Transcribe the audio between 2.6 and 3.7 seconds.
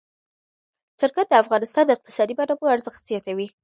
ارزښت زیاتوي.